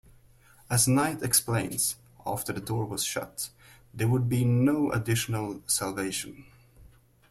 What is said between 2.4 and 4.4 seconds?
the door was shut, there would